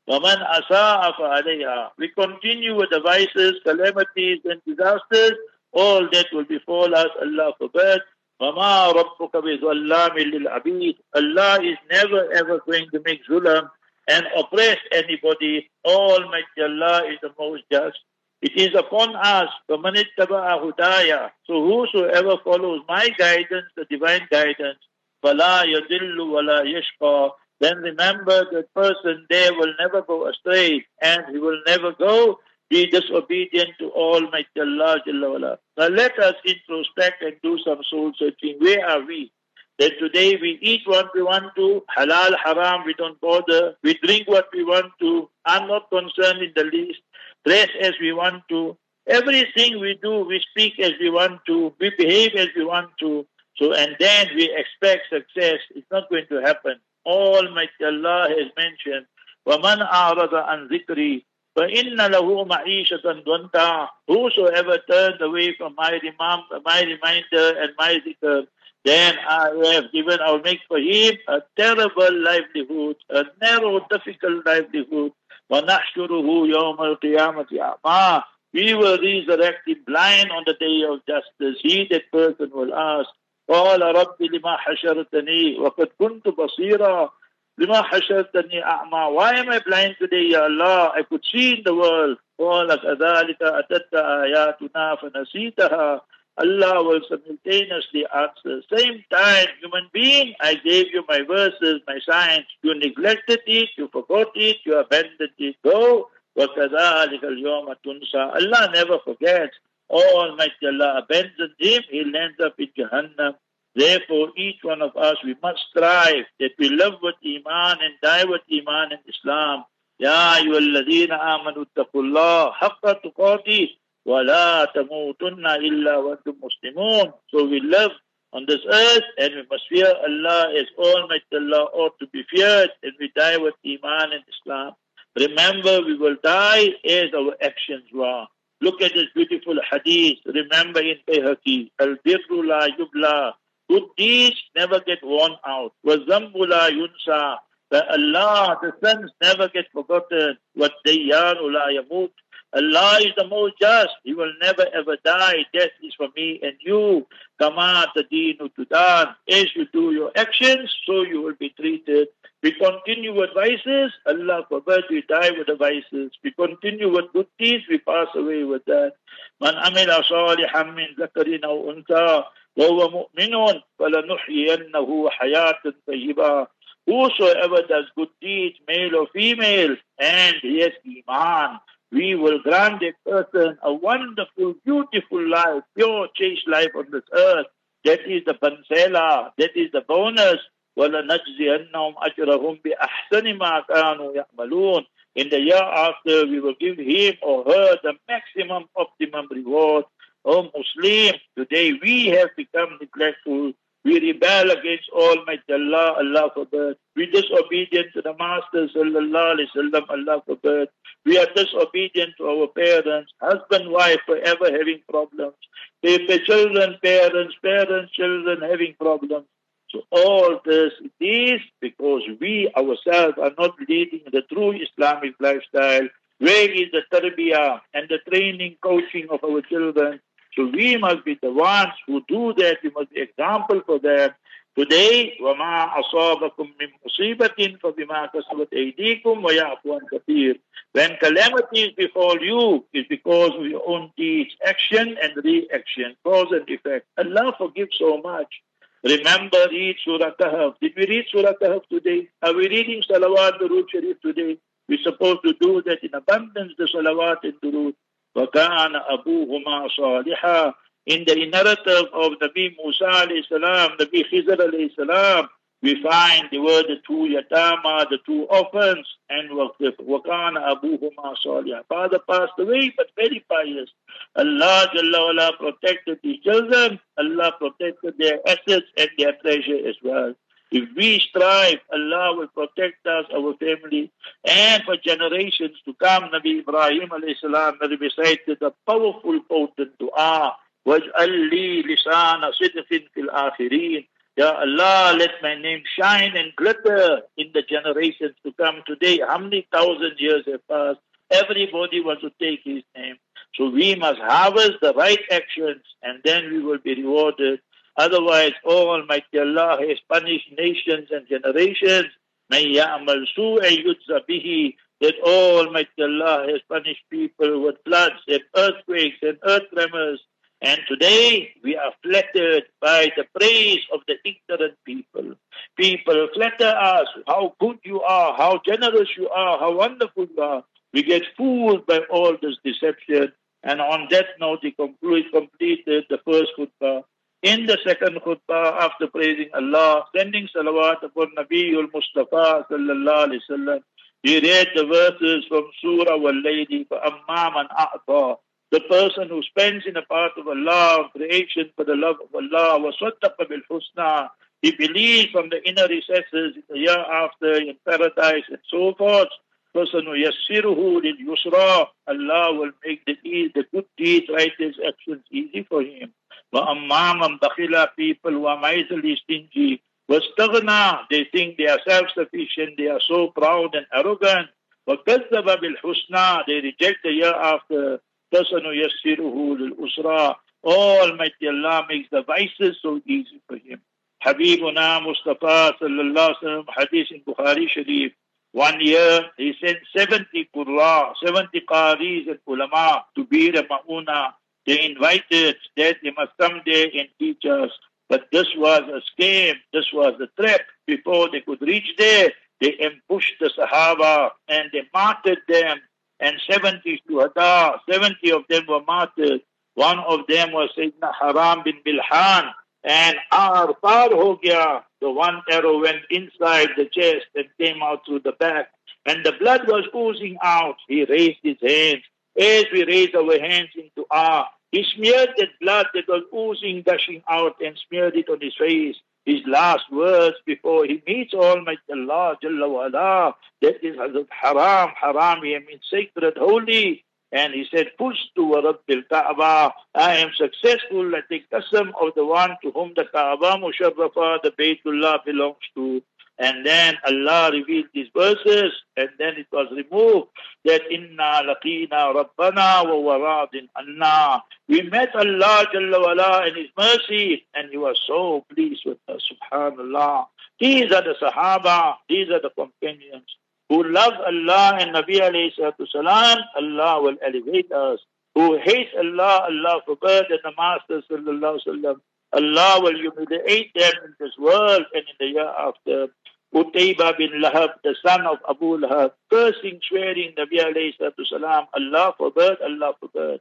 وَمَنْ 0.09 0.37
أَسَاءَ 0.47 1.15
فَعَلَيْهَا 1.19 1.91
We 1.99 2.09
continue 2.11 2.77
with 2.77 2.91
the 2.91 3.01
vices, 3.01 3.55
calamities 3.65 4.41
and 4.45 4.61
disasters. 4.67 5.33
All 5.73 6.09
that 6.13 6.27
will 6.33 6.45
befall 6.45 6.95
us, 6.95 7.09
Allah 7.21 7.53
forbid. 7.59 8.01
Mama 8.40 8.94
abid. 8.96 10.96
Allah 11.14 11.60
is 11.62 11.78
never 11.92 12.32
ever 12.34 12.60
going 12.66 12.90
to 12.92 13.02
make 13.06 13.22
zulam 13.30 13.70
and 14.08 14.26
oppress 14.38 14.78
anybody. 14.92 15.70
Almighty 15.86 16.62
Allah 16.62 17.04
is 17.12 17.20
the 17.22 17.32
most 17.38 17.64
just. 17.72 18.00
It 18.42 18.54
is 18.56 18.74
upon 18.74 19.16
us, 19.18 19.50
hudaya. 19.70 21.30
So 21.46 21.62
whosoever 21.62 22.38
follows 22.44 22.82
my 22.88 23.10
guidance, 23.18 23.66
the 23.76 23.84
divine 23.90 24.26
guidance, 24.32 24.80
fala 25.22 25.66
yadillu 25.68 26.32
wala 26.32 26.64
yashqa, 26.64 27.32
then 27.60 27.76
remember 27.80 28.46
that 28.52 28.74
person 28.74 29.26
there 29.30 29.54
will 29.54 29.74
never 29.78 30.02
go 30.02 30.30
astray 30.30 30.86
and 31.02 31.24
he 31.32 31.38
will 31.40 31.60
never 31.68 31.92
go 31.92 32.40
be 32.71 32.87
disobedient 32.87 33.71
to 33.79 33.91
Almighty 33.91 34.61
Allah 34.61 35.01
Jalla 35.07 35.31
wala. 35.31 35.59
Now 35.77 35.89
let 35.89 36.19
us 36.19 36.35
introspect 36.45 37.23
and 37.23 37.37
do 37.43 37.59
some 37.65 37.81
soul 37.91 38.13
searching. 38.19 38.57
Where 38.59 38.87
are 38.89 39.05
we? 39.05 39.31
That 39.79 39.93
today 39.99 40.37
we 40.41 40.59
eat 40.63 40.83
what 40.87 41.11
we 41.15 41.23
want 41.23 41.55
to, 41.57 41.83
halal, 41.97 42.37
haram, 42.43 42.85
we 42.87 42.95
don't 42.95 43.21
bother. 43.21 43.75
We 43.83 43.95
drink 43.95 44.29
what 44.29 44.49
we 44.53 44.65
want 44.65 44.93
to. 45.01 45.29
I'm 45.45 45.67
not 45.67 45.91
concerned 45.91 46.43
in 46.43 46.53
the 46.55 46.65
least. 46.65 47.01
Dress 47.45 47.69
as 47.81 47.93
we 48.01 48.13
want 48.13 48.45
to. 48.51 48.77
Everything 49.07 49.81
we 49.81 49.99
do, 50.03 50.25
we 50.25 50.43
speak 50.51 50.79
as 50.79 50.93
we 51.01 51.11
want 51.11 51.41
to. 51.47 51.75
We 51.79 51.91
behave 51.99 52.35
as 52.37 52.49
we 52.57 52.65
want 52.65 52.91
to. 53.01 53.27
So, 53.57 53.75
and 53.75 53.97
then 53.99 54.29
we 54.35 54.45
expect 54.57 55.11
success. 55.11 55.59
It's 55.75 55.87
not 55.91 56.09
going 56.09 56.27
to 56.31 56.41
happen. 56.41 56.77
Almighty 57.05 57.85
Allah 57.85 58.29
has 58.31 58.51
mentioned, 58.57 59.07
وَمَنْ 59.47 59.87
أَعْرَضَ 59.91 60.33
عَنْ 60.33 60.69
ذِكْرِي 60.71 61.25
فَإِنَّ 61.59 61.97
لَهُ 61.97 62.45
مَعِيشَةً 62.45 63.25
ضَنْكَ 63.25 63.89
Whosoever 64.09 64.79
turns 64.91 65.21
away 65.21 65.55
from 65.57 65.75
my, 65.77 65.91
remind, 66.03 66.43
my 66.65 66.83
reminder 66.83 67.61
and 67.61 67.71
my 67.79 68.01
zikr, 68.05 68.47
then 68.85 69.15
I 69.29 69.51
have 69.75 69.93
given, 69.93 70.19
I 70.21 70.33
will 70.33 70.41
make 70.41 70.61
for 70.69 70.79
him 70.79 71.15
a 71.29 71.43
terrible 71.57 72.23
livelihood, 72.23 72.97
a 73.09 73.25
narrow, 73.41 73.87
difficult 73.91 74.45
livelihood. 74.45 75.13
وَنَحْشُرُهُ 75.51 76.27
يَوْمَ 76.55 76.79
الْقِيَامَةِ 76.79 77.47
أَعْمَى 77.53 78.23
We 78.53 78.75
will 78.75 78.99
resurrect 78.99 79.69
him 79.69 79.79
blind 79.87 80.31
on 80.33 80.43
the 80.47 80.55
day 80.55 80.83
of 80.91 81.07
justice. 81.07 81.61
He, 81.63 81.87
that 81.91 82.11
person, 82.11 82.51
will 82.53 82.75
ask, 82.75 83.09
قال 83.49 83.83
رب 83.83 84.23
لما 84.23 84.57
حشرتني 84.57 85.59
وقد 85.59 85.89
كنت 85.99 86.29
بصيرا 86.29 87.11
لما 87.59 87.83
حشرتني 87.83 88.65
أعمى 88.65 89.17
Why 89.17 89.31
am 89.39 89.49
I 89.51 89.59
blind 89.61 89.97
today 90.01 90.33
يا 90.33 90.45
Allah 90.49 90.93
I 90.95 91.03
could 91.03 91.25
see 91.33 91.59
in 91.59 91.63
the 91.65 91.75
world 91.75 92.19
قال 92.39 92.75
كذلك 92.75 93.43
أتت 93.43 93.95
آياتنا 93.95 94.95
فنسيتها 94.97 96.01
Allah 96.37 96.83
will 96.83 97.01
simultaneously 97.09 98.05
answer 98.13 98.61
same 98.77 99.05
time 99.11 99.47
human 99.63 99.89
being 99.93 100.35
I 100.41 100.55
gave 100.55 100.87
you 100.93 101.05
my 101.09 101.21
verses 101.23 101.81
my 101.87 101.99
signs 102.11 102.47
you 102.63 102.75
neglected 102.75 103.41
it 103.47 103.69
you 103.77 103.89
forgot 103.93 104.29
it 104.35 104.57
you 104.65 104.79
abandoned 104.79 105.39
it 105.39 105.57
go 105.65 106.11
وكذلك 106.37 107.25
اليوم 107.25 107.73
تنسى 107.73 108.31
Allah 108.39 108.71
never 108.75 108.99
forgets 109.05 109.57
Almighty 109.91 110.67
Allah 110.67 110.99
abandoned 111.05 111.55
him, 111.59 111.83
he 111.91 112.05
lands 112.05 112.39
up 112.45 112.59
in 112.59 112.69
Jahannam. 112.77 113.35
Therefore, 113.79 114.29
each 114.37 114.63
one 114.63 114.83
of 114.83 114.97
us, 114.97 115.17
we 115.25 115.35
must 115.43 115.61
strive 115.71 116.25
that 116.39 116.53
we 116.59 116.69
live 116.69 116.95
with 117.03 117.17
Iman 117.27 117.79
and 117.83 117.95
die 118.03 118.25
with 118.25 118.43
Iman 118.53 118.93
and 118.93 119.01
Islam. 119.09 119.65
يا 120.01 120.37
أيها 120.37 120.59
الذين 120.59 121.13
آمنوا 121.13 121.63
اتقوا 121.65 122.03
الله 122.03 122.53
حق 122.53 122.93
تقاته 122.93 123.69
ولا 124.05 124.65
تموتن 124.65 125.47
إلا 125.47 125.97
وأنتم 125.97 126.35
مسلمون. 126.43 127.13
So 127.31 127.45
we 127.45 127.61
live 127.61 127.91
on 128.33 128.45
this 128.47 128.61
earth 128.71 129.05
and 129.19 129.35
we 129.35 129.43
must 129.51 129.65
fear 129.69 129.93
Allah 130.09 130.53
as 130.59 130.67
Almighty 130.79 131.25
Allah 131.35 131.65
ought 131.73 131.99
to 132.01 132.07
be 132.09 132.25
feared 132.31 132.71
and 132.83 132.93
we 133.01 133.11
die 133.17 133.37
with 133.39 133.55
Iman 133.65 134.13
and 134.13 134.25
Islam. 134.35 134.73
Remember 135.17 135.81
we 135.87 135.97
will 135.97 136.17
die 136.23 136.71
as 136.85 137.15
our 137.17 137.35
actions 137.41 137.85
were. 137.93 138.25
Look 138.61 138.83
at 138.83 138.93
this 138.95 139.07
beautiful 139.15 139.57
hadith. 139.71 140.19
Remember 140.27 140.81
in 140.81 140.99
Bayhaqi, 141.09 141.71
Al-Birru 141.79 142.47
la 142.49 142.67
yubla. 142.69 143.33
Good 143.69 143.85
deeds 143.97 144.41
never 144.55 144.81
get 144.81 144.99
worn 145.03 145.37
out. 145.47 145.73
وَالذَّنْبُ 145.87 146.35
لَا 146.35 146.69
يُنْسَى 146.69 147.37
That 147.71 147.89
Allah, 147.91 148.59
the 148.63 148.73
sins 148.85 149.11
never 149.23 149.49
get 149.49 149.67
forgotten. 149.73 150.37
وَالدَّيَّانُ 150.59 151.39
لَا 151.41 151.67
يَمُوتُ 151.81 152.11
Allah 152.55 152.99
is 153.01 153.13
the 153.17 153.27
most 153.27 153.55
just. 153.61 153.91
He 154.05 154.15
will 154.15 154.33
never 154.41 154.65
ever 154.73 154.97
die. 155.05 155.45
Death 155.53 155.75
is 155.83 155.93
for 155.97 156.09
me 156.17 156.39
and 156.41 156.55
you. 156.61 157.05
Kama 157.41 157.87
tadinu 157.97 158.49
tudan. 158.57 159.15
As 159.29 159.47
you 159.57 159.67
do 159.73 159.93
your 159.93 160.13
actions, 160.15 160.73
so 160.87 161.03
you 161.03 161.21
will 161.21 161.35
be 161.35 161.49
treated. 161.49 162.09
We 162.45 162.53
continue 162.53 163.15
with 163.19 163.31
vices, 163.35 163.91
Allah 164.07 164.45
forbid 164.51 164.85
we 164.91 165.03
die 165.09 165.31
with 165.31 165.47
the 165.47 165.57
vices. 165.57 166.13
We 166.23 166.31
continue 166.33 166.93
with 166.93 167.11
good 167.15 167.27
deeds, 167.39 167.65
we 167.71 167.79
pass 167.79 168.09
away 168.15 168.45
with 168.45 168.67
that. 168.67 168.93
من 169.41 169.55
عمل 169.55 170.05
صالحا 170.05 170.63
من 170.63 170.87
ذكر 171.01 171.41
أو 171.45 171.71
أنثى 171.73 172.25
وهو 172.58 172.90
مؤمن 172.90 173.62
فلنحيينه 173.80 175.10
حياة 175.10 175.62
طيبة 175.88 176.48
Whosoever 176.88 177.62
does 177.68 177.86
good 177.96 178.10
deeds, 178.20 178.58
male 178.68 178.96
or 178.96 179.08
female, 179.14 179.76
and 180.00 180.36
yes, 180.42 180.72
Iman, 180.88 181.60
we 181.92 182.16
will 182.16 182.40
grant 182.40 182.82
a 182.82 182.94
person 183.08 183.60
a 183.62 183.72
wonderful, 183.72 184.56
beautiful 184.66 185.28
life, 185.30 185.62
pure, 185.76 186.08
chaste 186.16 186.48
life 186.48 186.72
on 186.76 186.88
this 186.92 187.04
earth. 187.14 187.46
That 187.86 188.00
is 188.08 188.24
the 188.26 188.34
bonsela, 188.34 189.32
that 189.38 189.52
is 189.56 189.72
the 189.72 189.82
bonus. 189.82 190.40
وَلَنَجْزِيَنَّهُمْ 190.78 191.94
أَجْرَهُمْ 191.98 192.62
بِأَحْسَنِ 192.64 193.38
مَا 193.38 193.64
كَانُوا 193.70 194.14
يَعْمَلُونَ 194.16 194.84
In 195.16 195.30
the 195.30 195.40
year 195.42 195.62
after, 195.62 196.26
we 196.26 196.40
will 196.40 196.56
give 196.60 196.78
him 196.78 197.16
or 197.22 197.44
her 197.44 197.78
the 197.84 197.94
maximum, 198.08 198.66
optimum 198.76 199.28
reward 199.30 199.86
O 200.26 200.44
Muslim, 200.44 201.16
today 201.38 201.74
we 201.82 202.08
have 202.08 202.30
become 202.36 202.78
neglectful. 202.82 203.54
We 203.86 204.00
rebel 204.00 204.52
against 204.52 204.90
Almighty 204.92 205.54
Allah, 205.54 205.96
Allah 205.98 206.30
forbid. 206.34 206.76
We 206.96 207.06
disobedient 207.06 207.94
to 207.94 208.02
the 208.02 208.14
Master, 208.20 208.68
Sallallahu 208.68 209.38
Alaihi 209.38 209.48
Wasallam, 209.56 209.90
Allah 209.90 210.22
forbid. 210.26 210.68
We 211.06 211.18
are 211.18 211.28
disobedient 211.34 212.16
to 212.18 212.28
our 212.28 212.48
parents, 212.48 213.14
husband, 213.22 213.72
wife, 213.72 214.00
forever 214.06 214.52
having 214.52 214.82
problems. 214.90 215.36
They, 215.82 215.98
children, 216.26 216.76
parents, 216.84 217.36
parents, 217.42 217.94
children 217.94 218.42
having 218.42 218.76
problems. 218.78 219.26
So 219.70 219.84
all 219.92 220.42
this 220.46 220.74
is 221.00 221.40
because 221.62 222.02
we 222.20 222.52
ourselves 222.58 223.18
are 223.18 223.32
not 223.38 223.56
leading 223.70 224.02
the 224.12 224.24
true 224.24 224.52
Islamic 224.52 225.14
lifestyle. 225.22 225.88
Where 226.18 226.52
is 226.52 226.68
the 226.74 226.82
tarbiyah 226.92 227.62
and 227.74 227.88
the 227.88 228.00
training, 228.10 228.58
coaching 228.62 229.08
of 229.10 229.24
our 229.24 229.42
children? 229.42 230.02
So 230.39 230.47
we 230.47 230.77
must 230.77 231.05
be 231.05 231.19
the 231.21 231.33
ones 231.33 231.73
who 231.87 232.03
do 232.09 232.35
that. 232.35 232.59
We 232.63 232.71
must 232.71 232.91
be 232.91 233.01
example 233.01 233.63
for 233.67 233.79
them. 233.79 234.11
Today, 234.57 235.17
وَمَا 235.21 235.69
أَصَابَكُم 235.81 236.47
مِّن 236.61 236.71
مُّصِيبَةٍ 236.87 237.59
فَبِمَا 237.59 238.11
كَسَبَتْ 238.15 238.53
أَيْدِيكُمْ 238.53 239.25
وَيَعْفُ 239.25 239.67
عَن 239.67 239.81
كَثِيرٍ 239.93 240.39
When 240.73 240.97
calamities 241.03 241.73
befall 241.77 242.23
you, 242.23 242.65
it's 242.73 242.89
because 242.89 243.33
of 243.37 243.47
your 243.47 243.69
own 243.69 243.91
deeds, 243.97 244.31
action 244.47 244.97
and 245.03 245.13
reaction, 245.25 245.97
cause 246.05 246.29
and 246.31 246.49
effect. 246.49 246.87
Allah 246.97 247.35
forgives 247.37 247.77
so 247.77 248.01
much. 248.01 248.43
Remember, 248.85 249.49
read 249.51 249.77
Surah 249.85 250.13
Kahf. 250.21 250.55
Did 250.61 250.75
we 250.77 250.87
read 250.87 251.07
Surah 251.11 251.33
Kahf 251.43 251.63
today? 251.69 252.09
Are 252.23 252.33
we 252.33 252.49
reading 252.49 252.81
Salawat 252.89 253.41
Durood 253.41 253.69
Sharif 253.71 254.01
today? 254.03 254.39
We're 254.69 254.79
supposed 254.85 255.23
to 255.25 255.33
do 255.41 255.63
that 255.63 255.83
in 255.83 255.95
abundance, 255.95 256.53
the 256.57 256.69
Salawat 256.73 257.25
and 257.25 257.41
Durood. 257.41 257.75
وَكَانَ 258.17 258.77
أَبُوهُمَا 258.77 259.69
صَالِحًا 259.79 260.55
In 260.87 261.05
the 261.07 261.27
narrative 261.27 261.87
of 261.93 262.13
Nabi 262.23 262.55
Musa 262.63 262.85
alayhi 262.85 263.27
salam, 263.29 263.71
Nabi 263.79 264.05
Khizr 264.11 264.37
alayhi 264.37 264.75
salam, 264.77 265.29
we 265.65 265.83
find 265.83 266.29
the 266.31 266.39
word 266.41 266.67
the 266.69 266.77
two 266.87 267.09
yatama, 267.17 267.89
the 267.89 267.97
two 268.05 268.25
orphans, 268.25 268.87
and 269.09 269.31
wakana 269.31 270.53
abuhuma 270.53 271.17
salih. 271.23 271.59
Father 271.71 271.99
passed 272.01 272.33
away, 272.39 272.71
but 272.77 272.89
very 272.97 273.25
pious. 273.31 273.71
Allah 274.15 274.67
Jalla 274.75 275.07
wala 275.07 275.33
protected 275.39 276.01
his 276.03 276.19
children. 276.23 276.79
Allah 276.99 277.33
protected 277.39 277.95
their 277.99 278.19
assets 278.29 278.67
and 278.77 278.91
their 278.99 279.15
treasure 279.23 279.67
as 279.67 279.77
well. 279.83 280.15
If 280.51 280.69
we 280.77 281.01
strive, 281.01 281.59
Allah 281.73 282.17
will 282.17 282.29
protect 282.29 282.87
us, 282.87 283.07
our 283.13 283.35
family, 283.35 283.91
and 284.25 284.63
for 284.65 284.77
generations 284.77 285.57
to 285.65 285.75
come. 285.75 286.05
Nabi 286.15 286.41
Ibrahim 286.41 286.91
alayhi 286.91 287.19
salam 287.21 287.59
recited 287.61 288.39
the 288.41 288.53
powerful, 288.67 289.21
potent 289.29 289.79
dua. 289.79 290.37
وَاجْعَلْ 290.67 291.31
لِي 291.31 291.63
لِسَانَ 291.65 292.23
صِدْقٍ 292.23 292.69
فِي 292.71 292.87
الْآخِرِينَ 292.97 293.87
Ya 294.17 294.33
Allah, 294.33 294.95
let 294.97 295.11
my 295.23 295.35
name 295.35 295.63
shine 295.77 296.17
and 296.17 296.35
glitter 296.37 297.03
in 297.17 297.33
the 297.35 297.43
generations 297.43 298.15
to 298.25 298.33
come. 298.35 298.63
Today, 298.65 299.01
how 299.01 299.19
many 299.19 299.47
thousand 299.53 299.95
years 299.99 300.23
have 300.27 300.47
passed? 300.47 300.79
Everybody 301.11 301.81
wants 301.81 302.03
to 302.03 302.13
take 302.21 302.41
his 302.45 302.63
name. 302.77 302.97
So 303.35 303.51
we 303.51 303.75
must 303.75 303.99
harvest 303.99 304.59
the 304.63 304.73
right 304.75 305.01
actions 305.11 305.63
and 305.83 306.01
then 306.05 306.33
we 306.33 306.39
will 306.41 306.59
be 306.59 306.75
rewarded. 306.77 307.41
Otherwise, 307.80 308.34
O 308.46 308.70
Almighty 308.76 309.18
Allah 309.20 309.58
has 309.68 309.80
punished 309.90 310.30
nations 310.38 310.90
and 310.92 311.08
generations. 311.08 311.90
May 312.30 312.46
ya'mal 312.58 313.06
su'a 313.18 313.50
yudza 313.66 314.02
bihi. 314.08 314.56
That 314.82 314.96
Almighty 315.04 315.82
Allah 315.82 316.28
has 316.32 316.42
punished 316.48 316.84
people 316.90 317.42
with 317.44 317.56
floods 317.66 318.02
and 318.08 318.22
earthquakes 318.36 319.00
and 319.02 319.18
earth 319.26 319.48
tremors 319.54 320.00
and 320.42 320.62
today 320.70 321.34
we 321.44 321.58
are 321.58 321.74
flattered 321.84 322.44
by 322.62 322.92
the 322.96 323.04
praise 323.14 323.60
of 323.74 323.82
the 323.88 323.96
ignorant 324.06 324.58
people. 324.66 325.16
People 325.58 326.08
flatter 326.14 326.48
us, 326.48 326.88
how 327.08 327.36
good 327.42 327.60
you 327.64 327.82
are, 327.82 328.16
how 328.16 328.40
generous 328.46 328.88
you 328.98 329.10
are, 329.10 329.38
how 329.38 329.54
wonderful 329.54 330.08
you 330.16 330.22
are. 330.22 330.44
We 330.72 330.84
get 330.84 331.04
fooled 331.18 331.66
by 331.66 331.80
all 331.92 332.16
this 332.22 332.38
deception. 332.46 333.12
And 333.44 333.60
on 333.60 333.88
that 333.92 334.06
note, 334.22 334.40
he 334.42 334.52
concluded, 334.52 335.12
completed 335.12 335.86
the 335.90 336.00
first 336.06 336.32
khutbah. 336.38 336.84
In 337.23 337.47
the 337.47 337.59
second 337.65 338.01
khutbah, 338.05 338.61
after 338.61 338.87
praising 338.87 339.31
Allah, 339.35 339.85
sending 339.97 340.29
salawat 340.35 340.83
upon 340.83 341.15
Nabiul 341.17 341.73
Mustafa 341.73 342.47
sallallahu 342.51 343.07
alaihi 343.09 343.21
wasallam, 343.31 343.61
he 344.03 344.21
read 344.21 344.49
the 344.55 344.67
verses 344.67 345.25
from 345.29 345.49
Surah 345.63 345.97
Wal-Layli, 345.97 346.69
فَأَمَّا 346.69 347.33
مَنْ 347.33 347.47
أَعْطَى 347.49 348.17
the 348.55 348.61
person 348.71 349.09
who 349.09 349.21
spends 349.23 349.65
in 349.67 349.75
the 349.75 349.83
path 349.91 350.13
of 350.17 350.29
Allah, 350.29 350.89
creation 350.97 351.51
for 351.57 351.65
the 351.65 351.75
love 351.75 351.97
of 352.01 352.15
Allah, 352.15 352.61
وَصَدَّقَ 352.61 353.17
بِالْحُسْنَى 353.19 354.09
He 354.43 354.53
believes 354.53 355.11
from 355.11 355.29
the 355.29 355.43
inner 355.49 355.67
recesses 355.67 356.37
in 356.37 356.45
the 356.49 356.59
year 356.61 356.79
after, 356.79 357.35
in 357.35 357.57
paradise 357.67 358.23
and 358.29 358.39
so 358.49 358.73
forth. 358.79 359.09
وَسَنُيَسِّرُهُ 359.56 360.82
لِلْيُسْرَى 360.82 361.68
Allah 361.88 362.34
will 362.34 362.52
make 362.66 362.86
the, 362.86 362.96
the 363.34 363.46
good 363.52 363.66
deeds, 363.78 364.08
right, 364.10 364.32
his 364.38 364.56
actions 364.66 365.04
easy 365.12 365.44
for 365.44 365.62
him. 365.62 365.94
وَأَمَّا 366.34 366.94
مَنْ 367.02 367.20
بَخِلَ 367.20 367.76
People 367.76 368.12
who 368.12 368.26
are 368.28 368.40
miserly, 368.40 368.96
stingy. 369.04 369.62
وَاسْتَغْنَى 369.90 370.80
They 370.92 371.06
think 371.12 371.38
they 371.38 371.48
are 371.48 371.60
self-sufficient, 371.68 372.58
they 372.58 372.68
are 372.68 372.82
so 372.88 373.08
proud 373.08 373.56
and 373.56 373.66
arrogant. 373.74 374.30
وَكَذَّبَ 374.68 375.26
بِالْحُسْنَى 375.26 376.26
They 376.28 376.42
reject 376.42 376.80
the 376.84 376.92
year 376.92 377.14
after. 377.14 377.82
فَسَنُيَسِّرُهُ 378.14 379.38
لِلْأُسْرَى 379.38 380.16
Almighty 380.44 381.28
Allah 381.28 381.66
makes 381.68 381.90
the 381.92 382.04
vices 382.04 382.58
so 382.62 382.80
easy 382.86 383.20
for 383.28 383.38
him. 383.38 383.62
حبيبنا 384.02 384.80
مصطفى 384.80 385.54
صلى 385.60 385.82
الله 385.82 386.02
عليه 386.02 386.18
وسلم 386.18 386.46
حديث 386.50 386.88
Bukhari 387.06 387.48
شريف 387.48 387.92
one 388.32 388.60
year 388.60 389.02
he 389.18 389.34
sent 389.44 389.58
70 389.76 390.30
Qurra, 390.36 390.94
70 391.04 391.42
Qaris 391.50 392.10
and 392.10 392.20
ulama 392.28 392.86
to 392.96 393.06
be 393.06 393.32
the 393.32 393.44
Ma'una. 393.44 394.14
They 394.46 394.66
invited 394.66 395.36
that 395.58 395.78
they 395.84 395.92
must 395.98 396.12
come 396.20 396.42
there 396.46 396.68
and 396.74 396.88
teach 397.00 397.26
us. 397.26 397.50
But 397.88 398.08
this 398.12 398.28
was 398.38 398.62
a 398.70 399.02
scam, 399.02 399.36
this 399.52 399.66
was 399.74 400.00
a 400.00 400.22
trap. 400.22 400.42
Before 400.68 401.10
they 401.12 401.22
could 401.22 401.42
reach 401.42 401.74
there, 401.78 402.12
they 402.40 402.56
ambushed 402.58 403.16
the 403.20 403.32
Sahaba 403.36 404.12
and 404.28 404.50
they 404.54 404.62
martyred 404.74 405.20
them 405.28 405.60
and 406.00 406.16
70 406.30 406.82
shuhada, 406.90 407.60
70 407.70 408.12
of 408.12 408.22
them 408.30 408.46
were 408.48 408.62
martyred. 408.66 409.22
One 409.56 409.80
of 409.80 410.02
them 410.08 410.32
was 410.32 410.50
Sayyidina 410.58 410.94
Haram 411.00 411.44
bin 411.44 411.56
Milhan. 411.66 412.32
And 412.64 412.98
our 413.12 413.56
far 413.62 413.90
ho 413.90 414.20
gaya, 414.22 414.64
the 414.82 414.92
one 414.92 415.22
arrow 415.30 415.62
went 415.62 415.84
inside 415.90 416.50
the 416.58 416.66
chest 416.66 417.08
and 417.16 417.26
came 417.40 417.62
out 417.64 417.86
through 417.86 418.02
the 418.02 418.12
back. 418.14 418.50
When 418.84 419.04
the 419.04 419.14
blood 419.14 419.48
was 419.48 419.66
oozing 419.76 420.18
out, 420.22 420.58
he 420.68 420.84
raised 420.86 421.20
his 421.24 421.38
hands. 421.42 421.84
As 422.20 422.46
we 422.52 422.66
raise 422.66 422.94
our 422.96 423.20
hands 423.20 423.50
into 423.56 423.86
dua, 423.92 424.26
he 424.52 424.66
smeared 424.76 425.14
that 425.18 425.40
blood 425.40 425.68
that 425.74 425.88
was 425.88 426.04
oozing, 426.14 426.64
gushing 426.64 427.04
out 427.10 427.36
and 427.40 427.58
smeared 427.68 427.96
it 427.96 428.10
on 428.10 428.20
his 428.20 428.36
face. 428.38 428.76
His 429.06 429.22
last 429.26 429.72
words 429.72 430.18
before 430.26 430.66
he 430.66 430.84
meets 430.86 431.14
Almighty 431.14 431.62
Allah 431.72 432.18
Jalla 432.22 432.50
wa 432.50 433.14
that 433.42 433.64
is 433.64 433.78
Hazrat 433.78 434.08
Haram, 434.10 434.72
Haram, 434.80 435.24
he 435.24 435.38
means 435.40 435.62
sacred, 435.72 436.18
holy. 436.18 436.84
And 437.12 437.34
he 437.34 437.46
said, 437.50 437.72
Pushtu 437.80 438.18
wa 438.18 438.42
Rabbil 438.42 438.88
Kaaba. 438.88 439.54
I 439.74 439.96
am 439.98 440.12
successful 440.16 440.96
at 440.96 441.10
the 441.10 441.24
qasam 441.32 441.72
of 441.82 441.96
the 441.96 442.06
one 442.06 442.38
to 442.44 442.52
whom 442.52 442.74
the 442.76 442.86
Kaaba 442.86 443.38
Musharrafa, 443.42 444.22
the 444.22 444.32
Baytullah 444.32 445.04
belongs 445.04 445.38
to. 445.56 445.82
And 446.20 446.46
then 446.46 446.76
Allah 446.86 447.32
revealed 447.32 447.68
these 447.74 447.88
verses, 447.96 448.52
and 448.76 448.90
then 449.00 449.16
it 449.16 449.28
was 449.32 449.48
removed 449.52 450.10
that 450.44 450.62
inna 450.70 451.24
laqina 451.24 451.96
rabbana 451.96 452.66
wa 452.66 452.76
waradin 452.76 453.48
anna. 453.58 454.22
We 454.50 454.64
met 454.64 454.94
Allah 454.94 455.46
Jalla 455.54 455.82
wala 455.82 456.28
in 456.28 456.36
His 456.36 456.50
mercy, 456.58 457.26
and 457.34 457.50
He 457.50 457.58
was 457.58 457.80
so 457.88 458.26
pleased 458.30 458.64
with 458.66 458.80
us. 458.90 459.10
Subhanallah. 459.10 460.08
These 460.42 460.72
are 460.74 460.84
the 460.84 460.96
Sahaba, 461.02 461.76
these 461.88 462.10
are 462.10 462.22
the 462.22 462.32
companions 462.32 463.16
who 463.50 463.64
love 463.64 463.94
Allah 464.06 464.58
and 464.60 464.76
Nabi 464.76 465.00
alayhi 465.00 465.34
salam, 465.72 466.18
Allah 466.38 466.82
will 466.84 466.96
elevate 467.06 467.52
us. 467.52 467.80
Who 468.14 468.38
hates 468.38 468.72
Allah, 468.78 469.28
Allah 469.28 469.62
forbid, 469.66 470.06
and 470.12 470.20
the 470.24 470.32
Master 470.38 470.82
sallallahu 470.90 471.40
sallam, 471.48 471.82
Allah 472.14 472.62
will 472.62 472.78
humiliate 472.78 473.54
them 473.56 473.72
in 473.86 473.96
this 474.00 474.14
world 474.20 474.66
and 474.74 474.84
in 474.84 474.96
the 475.00 475.06
year 475.08 475.28
after. 475.28 475.88
Utayba 476.34 476.96
bin 476.98 477.12
Lahab, 477.24 477.50
the 477.64 477.76
son 477.84 478.06
of 478.06 478.18
Abu 478.30 478.60
Lahab, 478.60 478.92
cursing, 479.10 479.60
swearing, 479.68 480.14
Nabi 480.16 480.40
alayhi 480.40 480.74
salam, 481.10 481.48
Allah 481.54 481.94
forbid, 481.98 482.38
Allah 482.44 482.74
forbid. 482.80 483.20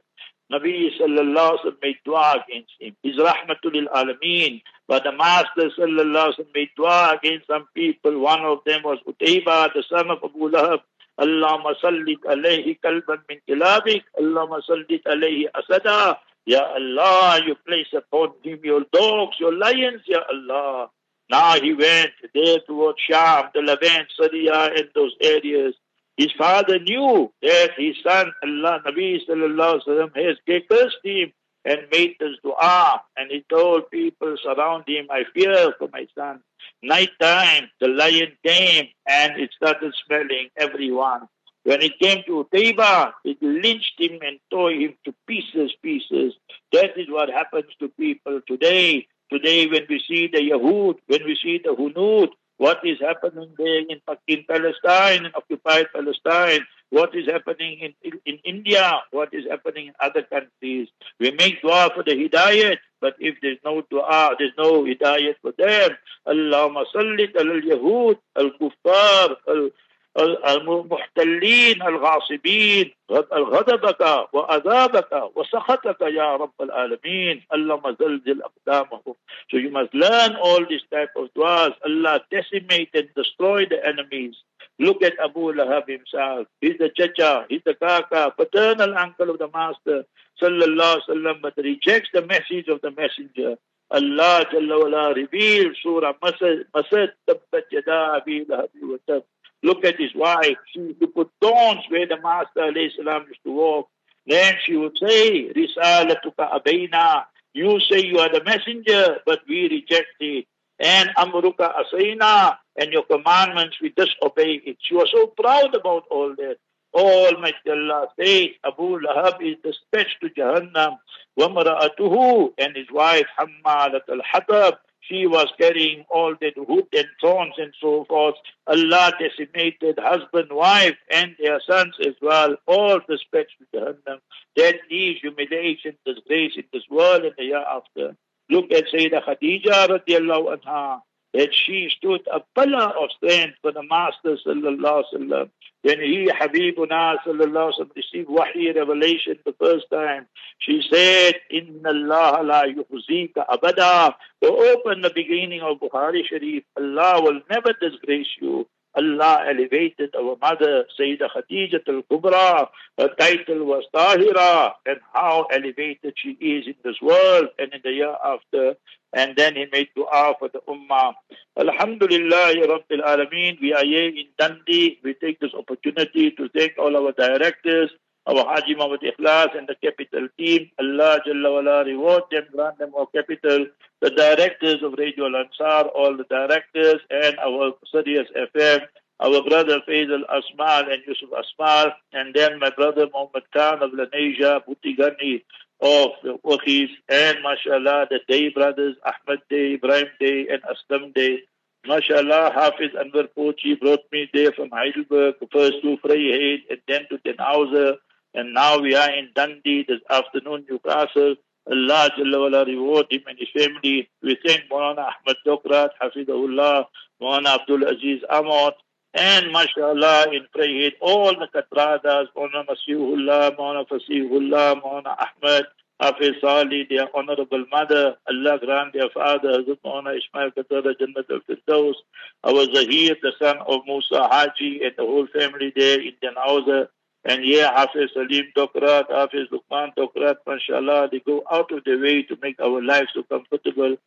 Nabi 0.51 0.89
sallallahu 0.99 1.57
alaihi 1.57 1.63
wasallam 1.63 1.81
made 1.83 1.97
dua 2.05 2.43
against 2.43 2.73
him. 2.79 2.95
He's 3.03 3.17
rahmatul 3.17 3.87
alameen. 3.93 4.61
But 4.87 5.03
the 5.03 5.11
Master 5.11 5.69
sallallahu 5.77 6.33
alaihi 6.33 6.39
wasallam 6.39 6.55
made 6.55 6.69
dua 6.75 7.17
against 7.17 7.47
some 7.47 7.67
people. 7.75 8.19
One 8.19 8.41
of 8.41 8.59
them 8.65 8.81
was 8.83 8.99
Utayba, 9.07 9.73
the 9.73 9.83
son 9.89 10.09
of 10.09 10.19
Abu 10.23 10.49
Lahab. 10.49 10.79
Allahumma 11.19 11.75
sallit 11.83 12.21
alayhi 12.25 12.79
kalban 12.79 13.19
min 13.29 13.39
kilabik. 13.47 14.03
Allahumma 14.19 14.61
sallit 14.67 15.03
alayhi 15.05 15.45
asada. 15.53 16.17
Ya 16.45 16.63
Allah, 16.65 17.41
you 17.45 17.55
place 17.67 17.93
upon 17.93 18.31
him 18.43 18.59
your 18.63 18.85
dogs, 18.91 19.35
your 19.39 19.53
lions, 19.53 20.01
Ya 20.07 20.21
Allah. 20.31 20.89
Now 21.29 21.61
he 21.61 21.73
went 21.73 22.11
there 22.33 22.57
towards 22.65 22.99
Sham, 23.07 23.49
the 23.53 23.61
Levant, 23.61 24.07
Syria, 24.19 24.71
and 24.75 24.89
those 24.95 25.13
areas. 25.21 25.75
His 26.19 26.33
father 26.37 26.79
knew 26.79 27.31
that 27.41 27.69
his 27.77 27.95
son, 28.03 28.33
Allah, 28.43 28.81
Nabi 28.85 29.25
sallallahu 29.25 29.79
alaihi 29.79 29.87
wasallam, 29.87 30.15
has 30.17 30.35
cursed 30.69 30.97
him 31.01 31.31
and 31.63 31.79
made 31.93 32.17
this 32.19 32.35
dua. 32.43 33.01
And 33.15 33.31
he 33.31 33.45
told 33.49 33.89
people 33.89 34.35
around 34.45 34.83
him, 34.85 35.07
I 35.09 35.23
fear 35.33 35.73
for 35.79 35.87
my 35.93 36.07
son. 36.13 36.41
Night 36.83 37.11
time, 37.21 37.69
the 37.79 37.87
lion 37.87 38.33
came 38.45 38.89
and 39.07 39.39
it 39.39 39.51
started 39.55 39.93
smelling 40.05 40.49
everyone. 40.57 41.29
When 41.63 41.81
it 41.81 41.97
came 41.99 42.21
to 42.27 42.43
Utayba, 42.43 43.13
it 43.23 43.37
lynched 43.41 43.97
him 43.97 44.19
and 44.21 44.39
tore 44.51 44.71
him 44.73 44.95
to 45.05 45.13
pieces, 45.25 45.71
pieces. 45.81 46.33
That 46.73 46.97
is 46.97 47.07
what 47.09 47.29
happens 47.29 47.71
to 47.79 47.87
people 47.87 48.41
today. 48.45 49.07
Today, 49.31 49.67
when 49.67 49.85
we 49.87 50.03
see 50.05 50.27
the 50.27 50.39
Yahud, 50.39 50.95
when 51.07 51.23
we 51.23 51.37
see 51.41 51.61
the 51.63 51.73
Hunud, 51.73 52.31
what 52.59 52.79
is 52.83 52.97
happening 52.99 53.49
there 53.57 53.79
in, 53.79 54.01
in 54.27 54.43
Palestine, 54.43 55.25
in 55.25 55.31
occupied 55.33 55.87
Palestine, 55.93 56.59
what 56.89 57.15
is 57.15 57.25
happening 57.25 57.79
in, 57.79 57.93
in, 58.03 58.19
in 58.25 58.39
India, 58.43 58.99
what 59.11 59.33
is 59.33 59.45
happening 59.49 59.87
in 59.87 59.93
other 60.01 60.23
countries. 60.23 60.89
We 61.19 61.31
make 61.31 61.61
dua 61.61 61.89
for 61.95 62.03
the 62.03 62.11
hidayat, 62.11 62.79
but 62.99 63.15
if 63.19 63.37
there's 63.41 63.59
no 63.63 63.81
dua, 63.89 64.35
there's 64.37 64.51
no 64.57 64.83
hidayat 64.83 65.35
for 65.41 65.53
them. 65.57 65.91
Allahumma 66.27 66.83
sallit 66.93 67.33
al-Yahud, 67.37 68.17
al-Kuffar, 68.35 69.35
al 69.47 69.69
المحتلين 70.17 71.81
الغاصبين 71.81 72.91
غضبك 73.33 74.27
وعذابك 74.33 75.31
وسخطك 75.35 76.01
يا 76.01 76.35
رب 76.35 76.61
العالمين 76.61 77.43
اللهم 77.53 77.95
زلزل 77.99 78.41
أقدامهم 78.41 79.15
So 79.51 79.57
you 79.57 79.71
must 79.71 79.93
learn 79.93 80.35
all 80.35 80.65
these 80.65 80.83
type 80.91 81.09
of 81.15 81.29
du'as. 81.33 81.73
Allah 81.85 82.21
decimate 82.31 82.89
and 82.93 83.09
destroy 83.15 83.65
the 83.65 83.79
enemies. 83.85 84.35
Look 84.79 85.03
at 85.03 85.13
Abu 85.19 85.53
Lahab 85.53 85.89
himself. 85.89 86.47
He's 86.61 86.77
the 86.77 86.89
chacha, 86.89 87.45
he's 87.49 87.61
the 87.65 87.73
kaka, 87.73 88.31
paternal 88.37 88.97
uncle 88.97 89.29
of 89.29 89.37
the 89.39 89.49
master, 89.53 90.05
sallallahu 90.41 90.99
sallam, 91.09 91.41
but 91.41 91.53
rejects 91.57 92.09
the 92.13 92.21
message 92.25 92.67
of 92.67 92.81
the 92.81 92.91
messenger. 92.91 93.57
Allah 93.91 94.45
Jalla 94.51 94.83
wala 94.83 95.13
revealed 95.15 95.75
Surah 95.81 96.13
Masad, 96.23 96.65
Masad, 96.75 97.09
Tabbat 97.27 97.63
Yada 97.71 98.21
Abi 98.21 98.45
Lahab 98.45 98.69
wa 98.83 98.97
Tab. 99.07 99.23
Look 99.61 99.83
at 99.83 99.99
his 99.99 100.15
wife. 100.15 100.57
She 100.71 100.79
used 100.79 101.01
to 101.01 101.07
put 101.07 101.29
thorns 101.41 101.81
where 101.89 102.07
the 102.07 102.17
Master 102.21 102.71
used 102.71 102.97
to 102.97 103.51
walk. 103.51 103.89
Then 104.25 104.55
she 104.63 104.75
would 104.75 104.97
say, 104.97 105.51
Risalatuka 105.53 106.51
abayna. 106.53 107.23
You 107.53 107.79
say 107.79 108.05
you 108.05 108.19
are 108.19 108.31
the 108.31 108.43
messenger, 108.43 109.17
but 109.25 109.41
we 109.47 109.67
reject 109.69 110.07
it. 110.19 110.45
And 110.79 111.09
amruka 111.17 111.73
asayna. 111.73 112.57
And 112.77 112.93
your 112.93 113.03
commandments, 113.03 113.77
we 113.81 113.89
disobey 113.89 114.61
it. 114.65 114.77
She 114.79 114.95
was 114.95 115.11
so 115.11 115.27
proud 115.27 115.75
about 115.75 116.05
all 116.09 116.33
that. 116.37 116.57
Almighty 116.93 117.69
Allah 117.69 118.07
says, 118.19 118.47
Abu 118.65 118.99
Lahab 118.99 119.41
is 119.41 119.57
dispatched 119.63 120.17
to 120.21 120.29
Jahannam. 120.29 120.97
Wamra'atuhu 121.37 122.53
and 122.57 122.75
his 122.75 122.87
wife 122.91 123.27
Hammalat 123.39 124.01
al-Hatab, 124.09 124.77
she 125.01 125.25
was 125.25 125.47
carrying 125.59 126.05
all 126.09 126.35
that 126.41 126.53
wood 126.57 126.85
and 126.93 127.07
thorns 127.21 127.53
and 127.57 127.73
so 127.81 128.05
forth. 128.05 128.35
Allah 128.67 129.13
decimated 129.19 129.97
husband, 129.99 130.49
wife, 130.51 130.97
and 131.11 131.35
their 131.39 131.59
sons 131.65 131.95
as 132.05 132.15
well, 132.21 132.55
all 132.67 132.99
dispatched 133.09 133.55
to 133.59 133.77
Jahannam. 133.79 134.19
Then, 134.55 134.73
these 134.89 135.19
humiliation, 135.21 135.95
disgrace 136.05 136.53
in 136.57 136.65
this 136.73 136.83
world 136.89 137.23
and 137.23 137.33
the 137.37 137.45
year 137.45 137.63
after. 137.65 138.15
Look 138.49 138.71
at 138.71 138.85
Sayyidah 138.93 139.23
Khadija 139.23 139.87
radiallahu 139.87 140.57
anha 140.57 141.01
that 141.33 141.49
she 141.53 141.89
stood 141.97 142.21
a 142.33 142.39
pillar 142.55 142.91
of 143.01 143.09
strength 143.17 143.57
for 143.61 143.71
the 143.71 143.83
Master 143.83 144.37
sallallahu 144.45 145.03
alaihi 145.03 145.13
wasallam. 145.13 145.49
When 145.81 145.99
he, 146.01 146.29
Habibuna 146.29 147.17
sallallahu 147.25 147.73
alaihi 147.79 147.95
received 147.95 148.29
wahi 148.29 148.71
revelation 148.75 149.37
the 149.45 149.53
first 149.59 149.85
time, 149.91 150.25
she 150.57 150.81
said, 150.91 151.35
Inna 151.51 151.89
Allah 151.89 152.43
la 152.43 152.63
yuhzika 152.63 153.45
abada. 153.47 154.15
To 154.43 154.49
open 154.49 155.01
the 155.01 155.11
beginning 155.13 155.61
of 155.61 155.79
Bukhari 155.79 156.25
Sharif, 156.25 156.63
Allah 156.75 157.21
will 157.21 157.41
never 157.49 157.73
disgrace 157.79 158.27
you. 158.41 158.67
Allah 158.95 159.45
elevated 159.47 160.15
our 160.15 160.35
mother, 160.41 160.85
Sayyidah 160.99 161.29
Khadija 161.29 161.87
al-Kubra. 161.87 162.67
Her 162.97 163.09
title 163.19 163.65
was 163.65 163.85
Tahira, 163.93 164.73
and 164.85 164.99
how 165.13 165.45
elevated 165.51 166.13
she 166.15 166.31
is 166.31 166.67
in 166.67 166.75
this 166.83 166.99
world 167.01 167.49
and 167.57 167.73
in 167.73 167.81
the 167.83 167.91
year 167.91 168.15
after. 168.25 168.75
And 169.13 169.35
then 169.35 169.55
he 169.55 169.65
made 169.71 169.89
dua 169.95 170.35
for 170.37 170.49
the 170.49 170.61
Ummah. 170.67 171.13
Alhamdulillah, 171.57 172.53
Rabbil 172.55 173.03
Alameen. 173.05 173.59
We 173.61 173.73
are 173.73 173.83
here 173.83 174.09
in 174.09 174.27
Dundee. 174.37 174.99
We 175.03 175.13
take 175.15 175.39
this 175.39 175.53
opportunity 175.53 176.31
to 176.31 176.49
thank 176.49 176.73
all 176.77 176.95
our 176.95 177.11
directors, 177.13 177.91
our 178.29 178.45
Haji 178.45 178.75
Muhammad 178.75 179.01
Ikhlas 179.01 179.57
and 179.57 179.67
the 179.67 179.75
capital 179.81 180.27
team. 180.37 180.69
Allah 180.79 181.19
Jalla 181.25 181.51
wala 181.55 181.83
reward 181.83 182.23
them, 182.31 182.43
grant 182.53 182.77
them 182.77 182.91
our 182.97 183.07
capital. 183.07 183.65
The 184.01 184.11
directors 184.11 184.83
of 184.83 184.93
Radio 184.97 185.25
Al 185.25 185.37
Ansar, 185.37 185.89
all 185.89 186.15
the 186.15 186.25
directors, 186.25 187.01
and 187.09 187.39
our 187.39 187.73
Sirius 187.91 188.27
FM, 188.37 188.81
our 189.19 189.41
brother 189.43 189.81
Faisal 189.87 190.21
Asmal 190.29 190.93
and 190.93 191.01
Yusuf 191.07 191.29
Asmal, 191.41 191.91
and 192.13 192.35
then 192.35 192.59
my 192.59 192.69
brother 192.69 193.07
Muhammad 193.11 193.43
Khan 193.51 193.81
of 193.81 193.91
Lenasia, 193.91 194.61
Butigani 194.67 195.41
of 195.81 196.09
the 196.23 196.37
Wakhis, 196.45 196.89
and 197.09 197.37
mashallah, 197.41 198.07
the 198.11 198.19
Day 198.27 198.49
brothers, 198.49 198.95
Ahmad 199.03 199.41
Day, 199.49 199.73
Ibrahim 199.73 200.07
Day, 200.19 200.47
and 200.49 200.61
Aslam 200.63 201.15
Day. 201.15 201.39
MashaAllah, 201.87 202.53
Hafiz 202.53 202.91
Anwar 202.91 203.27
Pochi 203.35 203.79
brought 203.79 204.01
me 204.11 204.29
there 204.33 204.51
from 204.51 204.69
Heidelberg, 204.69 205.35
first 205.51 205.81
to 205.81 205.97
Vryheid 206.03 206.59
and 206.69 206.79
then 206.87 207.07
to 207.09 207.17
Dannhauser. 207.19 207.95
And 208.33 208.53
now 208.53 208.79
we 208.79 208.95
are 208.95 209.09
in 209.11 209.29
Dundee 209.35 209.85
this 209.87 210.01
afternoon, 210.09 210.65
Newcastle. 210.69 211.35
Allah 211.69 212.09
Jalla 212.17 212.39
wala 212.39 212.65
reward 212.65 213.07
him 213.09 213.21
and 213.27 213.37
his 213.37 213.49
family. 213.55 214.09
We 214.23 214.37
thank 214.45 214.69
Maulana 214.71 215.11
Ahmad 215.13 215.37
Dokrat, 215.45 215.89
Hafidahullah, 216.01 216.85
Maulana 217.21 217.59
Abdul 217.59 217.87
Aziz 217.87 218.21
Ahmad, 218.29 218.73
and 219.13 219.51
mashallah 219.51 220.27
in 220.31 220.45
Vryheid, 220.55 220.93
all 221.01 221.33
the 221.33 221.47
Katradas, 221.53 222.27
Maulana 222.35 222.65
Masihullah, 222.67 223.55
Maulana 223.57 223.87
Fasihullah, 223.87 224.81
Maulana 224.81 225.15
Ahmad, 225.17 225.65
Hafiz 225.99 226.35
Sali, 226.39 226.87
their 226.89 227.07
honorable 227.15 227.65
mother, 227.71 228.15
Allah 228.27 228.59
grant 228.59 228.93
their 228.93 229.09
father, 229.09 229.61
Hazrat 229.61 229.79
Maulana 229.83 230.17
Ismail 230.17 230.51
Qatada 230.51 230.93
Jannat 230.99 231.29
al-Firdaus, 231.29 231.95
our 232.43 232.65
Zahir, 232.73 233.15
the 233.21 233.33
son 233.39 233.57
of 233.67 233.81
Musa 233.85 234.27
Haji, 234.27 234.81
and 234.83 234.93
the 234.97 235.03
whole 235.03 235.27
family 235.27 235.73
there 235.75 235.99
in 235.99 236.13
Janauza, 236.23 236.87
and 237.25 237.45
yeah, 237.45 237.71
Hafiz 237.75 238.11
Salim 238.13 238.45
Dokrat, 238.55 239.09
Hafiz 239.09 239.47
Lukman 239.51 239.91
Dokrat, 239.97 240.37
mashallah, 240.47 241.09
they 241.11 241.19
go 241.19 241.43
out 241.51 241.71
of 241.71 241.83
their 241.83 241.99
way 241.99 242.23
to 242.23 242.37
make 242.41 242.59
our 242.61 242.81
lives 242.81 243.09
so 243.13 243.23
comfortable. 243.23 243.97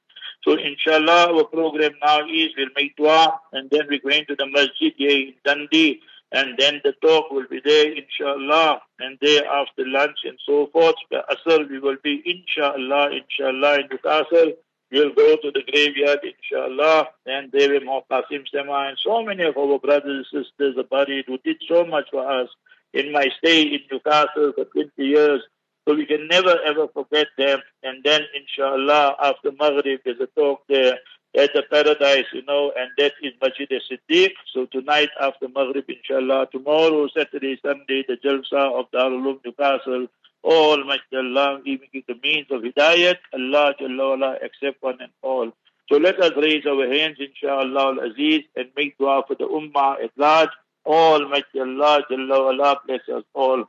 So 0.45 0.55
inshallah, 0.55 1.33
our 1.33 1.45
program 1.45 1.93
now 2.03 2.27
is 2.27 2.49
we'll 2.57 2.69
make 2.75 2.97
dua 2.97 3.39
and 3.53 3.71
then 3.71 3.83
we're 3.89 4.01
going 4.01 4.25
to 4.27 4.35
the 4.35 4.47
masjid 4.47 4.93
here 4.97 5.29
in 5.29 5.35
Dundee 5.45 6.01
and 6.33 6.57
then 6.59 6.81
the 6.83 6.93
talk 7.03 7.31
will 7.31 7.47
be 7.49 7.61
there 7.63 7.93
inshallah 7.93 8.81
and 8.99 9.19
there 9.21 9.47
after 9.47 9.87
lunch 9.87 10.19
and 10.25 10.39
so 10.47 10.69
forth. 10.73 10.97
The 11.11 11.23
asr 11.31 11.69
we 11.69 11.79
will 11.79 11.99
be 12.03 12.23
inshallah, 12.25 13.11
inshallah 13.11 13.81
in 13.81 13.89
Newcastle. 13.91 14.53
We'll 14.93 15.15
go 15.15 15.37
to 15.37 15.51
the 15.51 15.63
graveyard 15.71 16.19
inshallah 16.23 17.09
and 17.25 17.51
there 17.51 17.71
will 17.71 17.81
more 17.81 18.05
Qasim 18.11 18.47
Sema 18.53 18.89
and 18.89 18.99
so 19.03 19.23
many 19.23 19.43
of 19.43 19.57
our 19.57 19.79
brothers 19.79 20.27
and 20.31 20.45
sisters 20.45 20.77
are 20.77 20.85
buried 20.85 21.25
who 21.27 21.39
did 21.39 21.57
so 21.67 21.87
much 21.87 22.11
for 22.11 22.31
us 22.31 22.51
in 22.93 23.11
my 23.11 23.29
stay 23.39 23.63
in 23.63 23.81
Newcastle 23.91 24.53
for 24.55 24.67
20 24.67 24.91
years. 24.99 25.41
So 25.89 25.95
we 25.95 26.05
can 26.05 26.29
never 26.29 26.61
ever 26.67 26.89
forget 26.89 27.29
them. 27.39 27.61
And 27.83 28.05
then 28.05 28.21
inshallah 28.35 29.17
after 29.19 29.51
Maghrib 29.59 30.01
there's 30.05 30.21
a 30.21 30.27
talk 30.39 30.61
there 30.69 30.99
at 31.39 31.55
the 31.55 31.63
paradise, 31.71 32.27
you 32.35 32.43
know, 32.45 32.73
and 32.77 32.91
that 32.99 33.13
is 33.23 33.33
Masjid 33.41 33.71
Siddiq. 33.71 34.33
So 34.53 34.67
tonight 34.67 35.09
after 35.19 35.49
Maghrib 35.49 35.89
inshallah, 35.89 36.49
tomorrow, 36.53 37.09
Saturday, 37.17 37.59
Sunday, 37.65 38.05
the 38.07 38.19
Jalsa 38.23 38.79
of 38.79 38.91
Darul 38.91 39.39
Newcastle, 39.43 40.09
all 40.44 40.84
mashallah, 40.84 41.62
giving 41.66 41.90
you 41.92 42.04
the 42.08 42.16
means 42.24 42.48
of 42.52 42.62
hidayat, 42.62 43.18
Allah 43.34 43.74
Jalla 43.80 44.12
Allah, 44.14 44.36
accept 44.44 44.82
one 44.82 44.98
and 45.02 45.12
all. 45.22 45.52
So 45.90 45.98
let 45.98 46.20
us 46.22 46.32
raise 46.38 46.66
our 46.66 46.88
hands, 46.88 47.18
inshallah 47.20 47.96
al-aziz, 47.96 48.44
and 48.56 48.70
make 48.76 48.98
dua 48.98 49.24
for 49.28 49.36
the 49.36 49.46
ummah 49.46 50.04
at 50.04 50.12
large. 50.18 50.50
All 50.86 51.28
mashallah 51.28 52.04
Jalla 52.10 52.38
Allah 52.52 52.80
bless 52.86 53.02
us 53.10 53.24
all. 53.34 53.66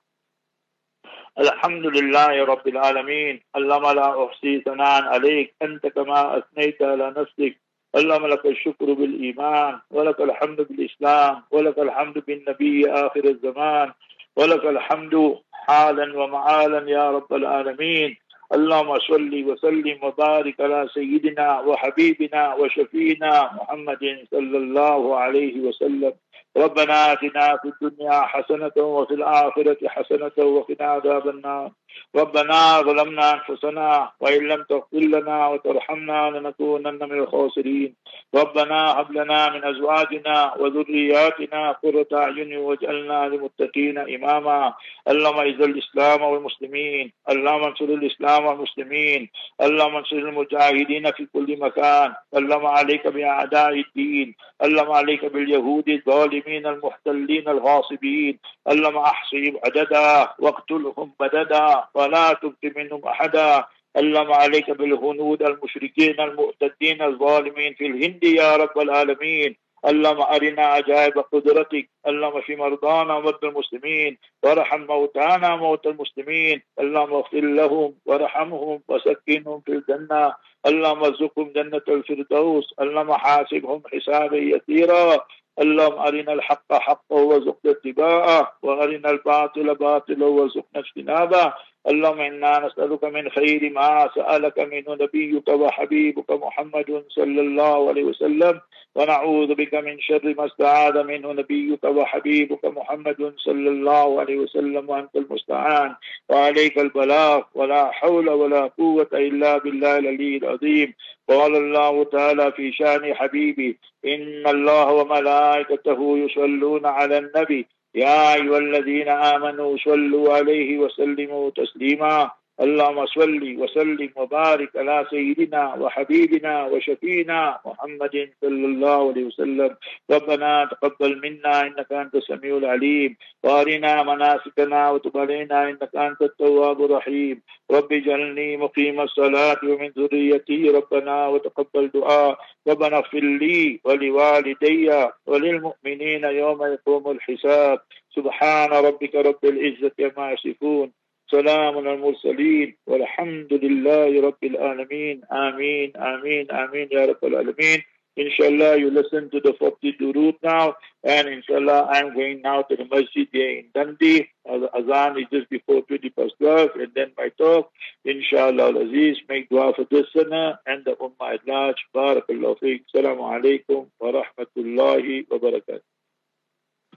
الحمد 1.39 1.87
لله 1.87 2.45
رب 2.45 2.69
العالمين 2.69 3.41
اللهم 3.57 3.87
لا 3.95 4.25
أحصي 4.25 4.61
ثناء 4.61 5.03
عليك 5.03 5.55
أنت 5.63 5.87
كما 5.87 6.39
أثنيت 6.39 6.83
على 6.83 7.15
نفسك 7.17 7.57
اللهم 7.97 8.27
لك 8.27 8.47
الشكر 8.47 8.93
بالإيمان 8.93 9.79
ولك 9.91 10.21
الحمد 10.21 10.57
بالإسلام 10.57 11.43
ولك 11.51 11.79
الحمد 11.79 12.19
بالنبي 12.27 12.91
آخر 12.91 13.25
الزمان 13.25 13.93
ولك 14.38 14.66
الحمد 14.66 15.40
حالا 15.54 16.20
ومعالا 16.20 16.90
يا 16.90 17.12
رب 17.12 17.34
العالمين. 17.34 18.18
اللهم 18.54 19.00
صل 19.00 19.34
وسلم 19.50 19.98
وبارك 20.04 20.62
على 20.62 20.88
سيدنا 20.94 21.60
وحبيبنا 21.60 22.54
وشفينا 22.54 23.50
محمد 23.54 24.04
صلى 24.32 24.58
الله 24.58 25.18
عليه 25.18 25.60
وسلم. 25.62 26.14
ربنا 26.58 27.12
آتنا 27.12 27.58
في 27.58 27.68
الدنيا 27.74 28.22
حسنة 28.22 28.78
وفي 28.78 29.14
الآخرة 29.14 29.88
حسنة 29.88 30.38
وقنا 30.38 30.86
عذاب 30.86 31.30
النار. 31.30 31.72
ربنا 32.16 32.82
ظلمنا 32.82 33.34
أنفسنا 33.34 34.12
وإن 34.20 34.48
لم 34.48 34.64
تغفر 34.64 34.98
لنا 34.98 35.48
وترحمنا 35.48 36.30
لنكونن 36.30 37.00
من 37.10 37.20
الخاسرين. 37.20 37.94
ربنا 38.36 39.02
هب 39.02 39.12
لنا 39.12 39.50
من 39.50 39.64
أزواجنا 39.66 40.54
وذرياتنا 40.60 41.72
قرة 41.72 42.08
أعين 42.14 42.58
واجعلنا 42.58 43.28
للمتقين 43.28 43.98
إماما. 43.98 44.74
اللهم 45.08 45.38
اعز 45.38 45.62
الإسلام 45.62 46.22
والمسلمين. 46.22 47.14
اللهم 47.30 47.64
انصر 47.64 47.86
الإسلام 47.86 48.46
والمسلمين. 48.46 49.30
اللهم 49.62 49.96
انصر 49.96 50.16
المجاهدين 50.16 51.12
في 51.12 51.28
كل 51.34 51.60
مكان. 51.60 52.14
اللهم 52.38 52.66
عليك 52.66 53.08
بأعداء 53.08 53.70
الدين. 53.70 54.36
اللهم 54.64 54.92
عليك 54.92 55.26
باليهود 55.26 55.90
الظالمين 55.90 56.68
المحتلين 56.68 57.50
الغاصبين. 57.50 58.40
اللهم 58.72 58.98
احصهم 58.98 59.60
عددا 59.66 60.30
واقتلهم 60.40 61.12
بددا. 61.20 61.83
ولا 61.94 62.34
تبق 62.34 62.64
منهم 62.76 63.06
أحدا. 63.06 63.66
اللهم 63.98 64.34
عليك 64.34 64.72
بالهنود 64.72 65.44
المشركين 65.44 66.20
المعتدين 66.20 67.02
الظالمين 67.02 67.74
في 67.74 67.86
الهند 67.86 68.24
يا 68.24 68.56
رب 68.56 68.80
العالمين. 68.80 69.56
اللهم 69.86 70.22
أرنا 70.22 70.66
عجائب 70.66 71.20
قدرتك. 71.20 71.90
اللهم 72.08 72.42
في 72.42 72.56
مرضانا 72.56 73.16
ومرضى 73.16 73.48
المسلمين. 73.48 74.18
وارحم 74.44 74.82
موتانا 74.82 75.56
موتى 75.56 75.90
المسلمين. 75.90 76.62
اللهم 76.80 77.14
اغفر 77.14 77.40
لهم 77.42 77.96
وارحمهم 78.06 78.82
وسكنهم 78.88 79.62
في 79.62 79.72
الجنة. 79.72 80.34
اللهم 80.66 81.04
ارزقهم 81.04 81.52
جنة 81.56 81.82
الفردوس. 81.88 82.74
اللهم 82.82 83.14
حاسبهم 83.14 83.82
حسابا 83.94 84.38
يسيرا. 84.38 85.20
اللهم 85.60 85.98
أرنا 86.00 86.34
الحق 86.34 86.74
حقا 86.74 87.16
وارزقنا 87.16 87.72
اتباعه. 87.72 88.58
وأرنا 88.62 89.10
الباطل 89.10 89.76
باطلا 89.76 90.26
وارزقنا 90.26 90.80
اجتنابه. 90.80 91.54
اللهم 91.88 92.20
إنا 92.22 92.60
نسألك 92.66 93.04
من 93.04 93.30
خير 93.30 93.70
ما 93.70 94.10
سألك 94.16 94.60
منه 94.60 94.96
نبيك 95.04 95.50
وحبيبك 95.50 96.32
محمد 96.32 97.04
صلى 97.10 97.42
الله 97.42 97.90
عليه 97.90 98.04
وسلم 98.04 98.62
ونعوذ 98.96 99.56
بك 99.56 99.74
من 99.74 100.00
شر 100.00 100.34
ما 100.38 100.46
استعاذ 100.46 101.04
منه 101.04 101.32
نبيك 101.32 101.84
وحبيبك 101.84 102.66
محمد 102.66 103.34
صلى 103.38 103.70
الله 103.70 104.20
عليه 104.20 104.38
وسلم 104.38 104.90
وأنت 104.90 105.16
المستعان. 105.16 105.96
وعليك 106.30 106.78
البلاغ 106.78 107.42
ولا 107.56 107.92
حول 107.92 108.30
ولا 108.30 108.62
قوة 108.68 109.10
إلا 109.14 109.58
بالله 109.58 109.98
العلي 109.98 110.38
العظيم. 110.38 110.94
قال 111.30 111.56
الله 111.56 112.04
تعالى 112.04 112.52
في 112.52 112.72
شأن 112.72 113.14
حبيبي 113.16 113.78
إن 114.06 114.48
الله 114.48 114.92
وملائكته 114.94 116.18
يصلون 116.18 116.86
على 116.86 117.18
النبي 117.18 117.68
يا 117.96 118.34
أيها 118.34 118.58
الذين 118.58 119.10
آمنوا 119.10 119.78
صلوا 119.78 120.34
عليه 120.34 120.78
وسلموا 120.78 121.50
تسليما. 121.50 122.32
اللهم 122.62 123.06
صل 123.06 123.58
وسلم 123.58 124.10
وبارك 124.16 124.78
على 124.78 125.06
سيدنا 125.10 125.74
وحبيبنا 125.74 126.66
وشفينا 126.66 127.60
محمد 127.66 128.30
صلى 128.42 128.66
الله 128.66 129.10
عليه 129.10 129.24
وسلم. 129.24 129.76
ربنا 130.12 130.70
تقبل 130.72 131.22
منا 131.24 131.62
إنك 131.62 131.92
أنت 131.92 132.16
السميع 132.16 132.58
العليم. 132.58 133.18
وأرنا 133.44 134.04
مناسكنا 134.04 134.92
وتب 134.92 135.18
علينا 135.18 135.70
إنك 135.70 135.96
أنت 135.96 136.22
التواب 136.22 136.86
الرحيم. 136.86 137.42
رب 137.72 137.94
اجعلني 137.94 138.58
مقيم 138.58 139.02
الصلاة 139.02 139.60
ومن 139.64 139.90
ذريتي 139.98 140.70
ربنا 140.70 141.28
وتقبل 141.28 141.88
دعاء. 141.88 142.38
ربنا 142.68 142.98
اغفر 142.98 143.20
لي 143.20 143.80
ولوالدي 143.84 145.10
وللمؤمنين 145.26 146.24
يوم 146.24 146.64
يقوم 146.64 147.12
الحساب. 147.12 147.80
سبحان 148.16 148.70
ربك 148.70 149.16
رب 149.16 149.44
العزة 149.44 149.98
عما 150.00 150.32
يصفون. 150.32 150.92
سلام 151.31 151.79
على 151.79 151.95
المرسلين 151.95 152.77
والحمد 152.87 153.53
لله 153.53 154.21
رب 154.21 154.45
العالمين 154.45 155.25
آمين 155.25 155.97
آمين 155.97 156.51
آمين 156.51 156.89
يا 156.93 157.07
رب 157.07 157.25
العالمين 157.25 157.83
Inshallah, 158.19 158.77
you 158.77 158.91
listen 158.91 159.31
to 159.31 159.39
the 159.41 159.55
40 159.57 159.93
Durud 159.93 160.35
now, 160.43 160.75
and 161.05 161.29
inshallah, 161.29 161.87
I'm 161.89 162.13
going 162.15 162.43
now 162.43 162.63
to 162.63 162.75
the 162.75 162.85
masjid 162.85 163.29
here 163.31 163.61
in 163.61 163.67
Dundee. 163.73 164.29
Azan 164.45 165.19
is 165.21 165.27
just 165.31 165.49
before 165.49 165.83
20 165.83 166.11
past 166.11 166.33
12, 166.41 166.71
and 166.81 166.91
then 166.97 167.13
my 167.17 167.29
talk. 167.39 167.71
Inshallah, 168.05 168.75
Aziz, 168.75 169.19
make 169.29 169.49
dua 169.49 169.73
for 169.73 169.87
this 169.89 170.07
sana 170.13 170.59
and 170.67 170.85
the 170.85 170.97
Ummah 170.97 171.35
at 171.35 171.47
large. 171.47 171.77
Barakallahu 171.95 172.59
feek. 172.59 172.87
Assalamu 172.93 173.23
alaikum 173.23 173.87
wa 174.01 174.11
rahmatullahi 174.11 175.27
wa 175.31 175.39
barakatuh. 175.39 175.81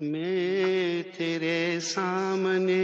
मैं 0.01 1.13
तेरे 1.13 1.79
सामने 1.79 2.81